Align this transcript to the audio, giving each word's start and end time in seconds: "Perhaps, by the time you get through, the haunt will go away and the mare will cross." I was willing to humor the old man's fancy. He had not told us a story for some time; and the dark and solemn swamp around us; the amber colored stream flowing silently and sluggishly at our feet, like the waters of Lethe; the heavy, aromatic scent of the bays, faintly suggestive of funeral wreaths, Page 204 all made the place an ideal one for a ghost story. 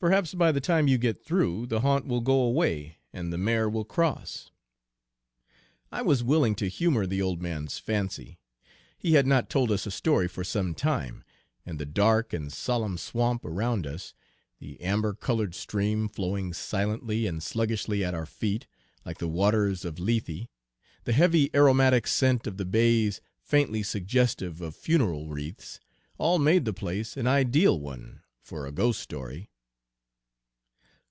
"Perhaps, 0.00 0.32
by 0.34 0.52
the 0.52 0.60
time 0.60 0.86
you 0.86 0.96
get 0.96 1.24
through, 1.24 1.66
the 1.66 1.80
haunt 1.80 2.06
will 2.06 2.20
go 2.20 2.40
away 2.42 2.98
and 3.12 3.32
the 3.32 3.36
mare 3.36 3.68
will 3.68 3.84
cross." 3.84 4.52
I 5.90 6.02
was 6.02 6.22
willing 6.22 6.54
to 6.54 6.68
humor 6.68 7.04
the 7.04 7.20
old 7.20 7.42
man's 7.42 7.80
fancy. 7.80 8.38
He 8.96 9.14
had 9.14 9.26
not 9.26 9.50
told 9.50 9.72
us 9.72 9.86
a 9.86 9.90
story 9.90 10.28
for 10.28 10.44
some 10.44 10.72
time; 10.72 11.24
and 11.66 11.80
the 11.80 11.84
dark 11.84 12.32
and 12.32 12.52
solemn 12.52 12.96
swamp 12.96 13.44
around 13.44 13.88
us; 13.88 14.14
the 14.60 14.80
amber 14.80 15.14
colored 15.14 15.56
stream 15.56 16.08
flowing 16.08 16.52
silently 16.52 17.26
and 17.26 17.42
sluggishly 17.42 18.04
at 18.04 18.14
our 18.14 18.24
feet, 18.24 18.68
like 19.04 19.18
the 19.18 19.26
waters 19.26 19.84
of 19.84 19.98
Lethe; 19.98 20.46
the 21.06 21.12
heavy, 21.12 21.50
aromatic 21.56 22.06
scent 22.06 22.46
of 22.46 22.56
the 22.56 22.64
bays, 22.64 23.20
faintly 23.40 23.82
suggestive 23.82 24.60
of 24.60 24.76
funeral 24.76 25.26
wreaths, 25.28 25.78
Page 25.78 26.16
204 26.18 26.24
all 26.26 26.38
made 26.38 26.64
the 26.66 26.72
place 26.72 27.16
an 27.16 27.26
ideal 27.26 27.80
one 27.80 28.22
for 28.40 28.64
a 28.64 28.70
ghost 28.70 29.00
story. 29.00 29.50